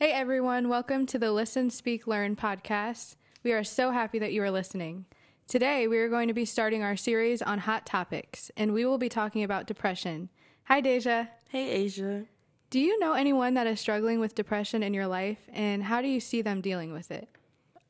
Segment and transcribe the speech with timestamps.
[0.00, 3.14] Hey everyone, welcome to the Listen, Speak, Learn podcast.
[3.44, 5.04] We are so happy that you are listening.
[5.46, 8.98] Today, we are going to be starting our series on hot topics, and we will
[8.98, 10.30] be talking about depression.
[10.64, 11.28] Hi, Dejiah.
[11.48, 12.24] Hey, Asia.
[12.70, 16.08] Do you know anyone that is struggling with depression in your life, and how do
[16.08, 17.28] you see them dealing with it?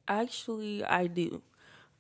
[0.07, 1.41] Actually, I do.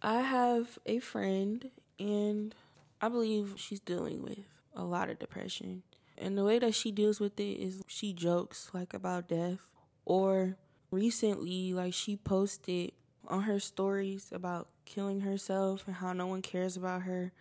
[0.02, 2.54] I have a friend, and
[3.00, 4.40] I believe she's dealing with
[4.76, 5.82] a lot of depression.
[6.18, 9.70] And the way that she deals with it is she jokes like about death
[10.04, 10.56] or
[10.90, 12.92] recently, like she posted
[13.28, 17.32] on her stories about killing herself and how no one cares about her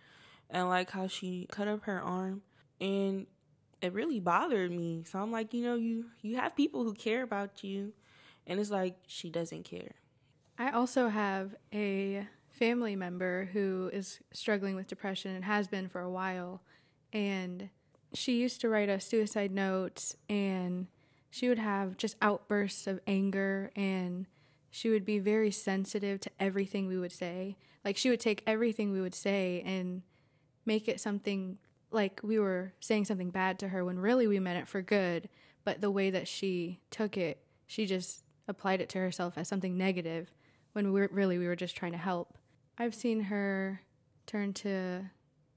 [0.50, 2.42] and like how she cut up her arm
[2.80, 3.26] and
[3.82, 5.04] it really bothered me.
[5.06, 7.92] So I'm like, you know, you you have people who care about you
[8.46, 9.92] and it's like she doesn't care.
[10.58, 16.00] I also have a family member who is struggling with depression and has been for
[16.00, 16.62] a while
[17.12, 17.68] and
[18.14, 20.86] she used to write us suicide notes and
[21.34, 24.24] she would have just outbursts of anger and
[24.70, 27.56] she would be very sensitive to everything we would say.
[27.84, 30.02] Like she would take everything we would say and
[30.64, 31.58] make it something
[31.90, 35.28] like we were saying something bad to her when really we meant it for good,
[35.64, 39.76] but the way that she took it, she just applied it to herself as something
[39.76, 40.30] negative
[40.72, 42.38] when we really we were just trying to help.
[42.78, 43.80] I've seen her
[44.26, 45.10] turn to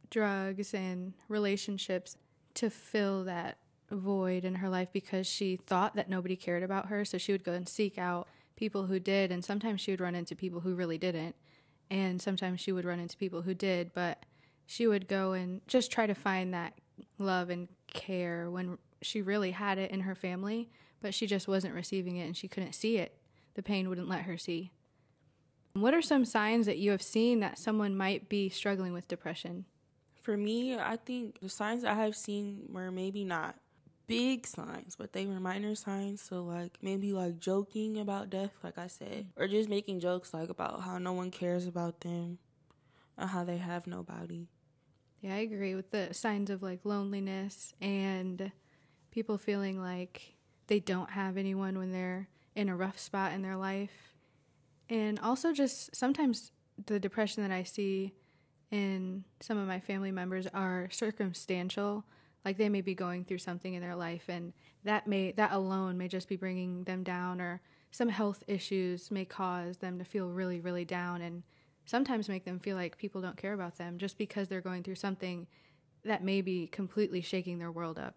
[0.09, 2.17] drugs and relationships
[2.55, 7.05] to fill that void in her life because she thought that nobody cared about her.
[7.05, 9.31] So she would go and seek out people who did.
[9.31, 11.35] And sometimes she would run into people who really didn't.
[11.89, 13.93] And sometimes she would run into people who did.
[13.93, 14.25] But
[14.65, 16.73] she would go and just try to find that
[17.17, 20.69] love and care when she really had it in her family,
[21.01, 23.17] but she just wasn't receiving it and she couldn't see it.
[23.55, 24.71] The pain wouldn't let her see.
[25.73, 29.65] What are some signs that you have seen that someone might be struggling with depression?
[30.21, 33.55] For me, I think the signs I have seen were maybe not
[34.07, 36.21] big signs, but they were minor signs.
[36.21, 40.49] So like maybe like joking about death, like I said, or just making jokes like
[40.49, 42.39] about how no one cares about them
[43.17, 44.47] and how they have nobody.
[45.21, 48.51] Yeah, I agree with the signs of like loneliness and
[49.11, 50.35] people feeling like
[50.67, 54.13] they don't have anyone when they're in a rough spot in their life.
[54.89, 56.51] And also just sometimes
[56.85, 58.13] the depression that I see
[58.71, 62.05] in some of my family members are circumstantial
[62.47, 64.53] like they may be going through something in their life and
[64.85, 67.59] that may that alone may just be bringing them down or
[67.91, 71.43] some health issues may cause them to feel really really down and
[71.83, 74.95] sometimes make them feel like people don't care about them just because they're going through
[74.95, 75.45] something
[76.05, 78.15] that may be completely shaking their world up.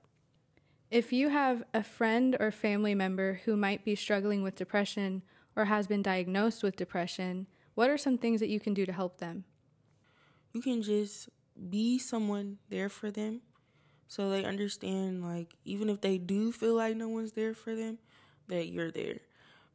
[0.93, 5.23] If you have a friend or family member who might be struggling with depression
[5.57, 8.93] or has been diagnosed with depression what are some things that you can do to
[8.93, 9.43] help them?
[10.53, 11.29] You can just
[11.69, 13.41] be someone there for them
[14.11, 17.97] so they understand like even if they do feel like no one's there for them
[18.49, 19.21] that you're there.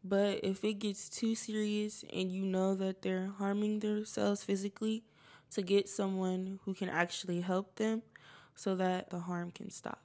[0.04, 5.06] But if it gets too serious and you know that they're harming themselves physically
[5.52, 8.02] to get someone who can actually help them
[8.56, 10.02] so that the harm can stop.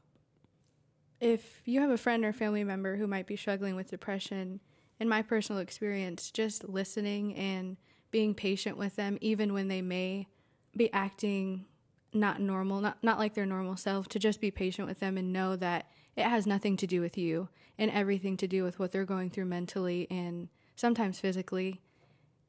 [1.20, 4.60] If you have a friend or family member who might be struggling with depression
[5.00, 7.76] in my personal experience just listening and
[8.12, 10.28] being patient with them even when they may
[10.76, 11.66] be acting
[12.12, 15.32] not normal, not not like their normal self, to just be patient with them and
[15.32, 17.48] know that it has nothing to do with you
[17.78, 21.81] and everything to do with what they're going through mentally and sometimes physically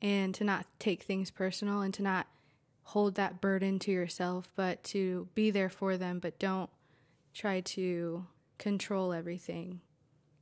[0.02, 2.28] and to not take things personal and to not
[2.84, 6.70] hold that burden to yourself, but to be there for them, but don't
[7.34, 8.26] try to
[8.58, 9.80] control everything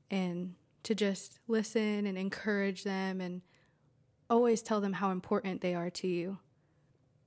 [0.10, 3.42] and to just listen and encourage them and
[4.30, 6.38] always tell them how important they are to you.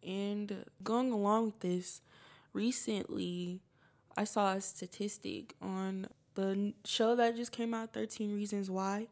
[0.06, 2.00] And going along with this,
[2.52, 3.60] recently
[4.16, 9.08] I saw a statistic on the show that just came out, 13 Reasons Why.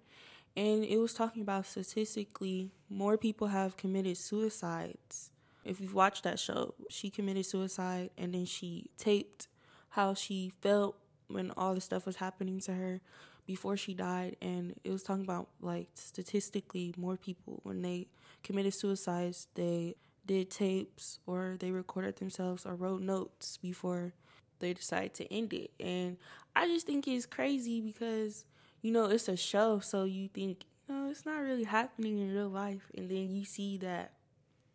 [0.56, 5.30] And it was talking about statistically, more people have committed suicides.
[5.64, 9.46] If you've watched that show, she committed suicide and then she taped
[9.90, 10.96] how she felt
[11.28, 13.00] when all the stuff was happening to her
[13.46, 14.36] before she died.
[14.42, 18.08] And it was talking about, like, statistically, more people, when they
[18.42, 19.94] committed suicides, they
[20.30, 24.12] did tapes or they recorded themselves or wrote notes before
[24.60, 25.72] they decided to end it.
[25.80, 26.18] And
[26.54, 28.44] I just think it's crazy because,
[28.80, 32.48] you know, it's a show, so you think, no, it's not really happening in real
[32.48, 32.92] life.
[32.96, 34.12] And then you see that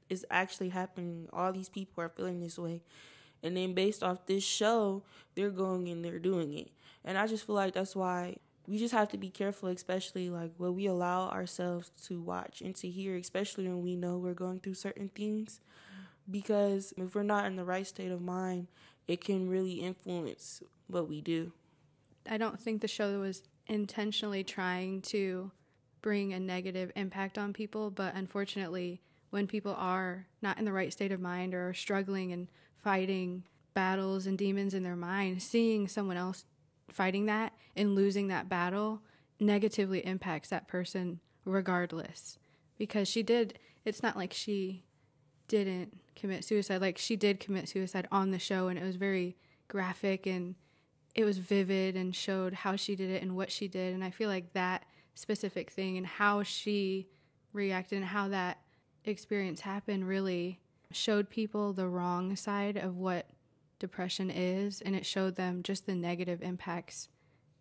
[0.09, 1.29] it's actually happening.
[1.31, 2.81] All these people are feeling this way.
[3.41, 5.03] And then based off this show,
[5.35, 6.67] they're going and they're doing it.
[7.05, 10.51] And I just feel like that's why we just have to be careful, especially like
[10.57, 14.59] what we allow ourselves to watch and to hear, especially when we know we're going
[14.59, 15.59] through certain things.
[16.29, 18.67] Because if we're not in the right state of mind,
[19.07, 21.51] it can really influence what we do.
[22.29, 25.51] I don't think the show was intentionally trying to
[26.01, 30.93] bring a negative impact on people, but unfortunately, when people are not in the right
[30.93, 32.47] state of mind or are struggling and
[32.83, 36.45] fighting battles and demons in their mind, seeing someone else
[36.89, 39.01] fighting that and losing that battle
[39.39, 42.37] negatively impacts that person regardless.
[42.77, 44.83] Because she did, it's not like she
[45.47, 46.81] didn't commit suicide.
[46.81, 49.35] Like she did commit suicide on the show, and it was very
[49.67, 50.55] graphic and
[51.15, 53.93] it was vivid and showed how she did it and what she did.
[53.93, 54.83] And I feel like that
[55.13, 57.07] specific thing and how she
[57.53, 58.59] reacted and how that
[59.05, 60.59] experience happened really
[60.91, 63.27] showed people the wrong side of what
[63.79, 67.09] depression is and it showed them just the negative impacts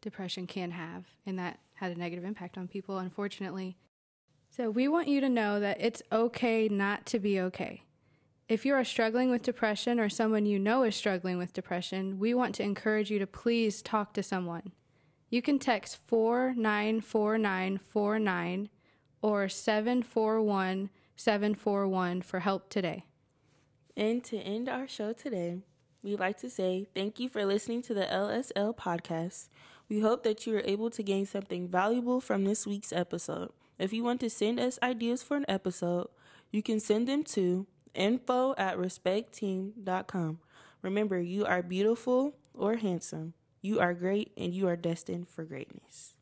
[0.00, 3.76] depression can have and that had a negative impact on people unfortunately.
[4.50, 7.82] So we want you to know that it's okay not to be okay.
[8.49, 12.34] If you are struggling with depression or someone you know is struggling with depression we
[12.34, 14.72] want to encourage you to please talk to someone.
[15.31, 18.69] You can text 494949
[19.22, 23.06] or 741 741 for help today.
[23.96, 25.62] And to end our show today
[26.05, 29.49] we'd like to say thank you for listening to the LSL podcast.
[29.89, 33.51] We hope that you were able to gain something valuable from this week's episode.
[33.79, 36.09] If you want to send us ideas for an episode,
[36.51, 40.39] you can send them to info at respectteam.com.
[40.83, 43.33] Remember, you are beautiful or handsome.
[43.62, 46.13] You are great and you are destined for greatness.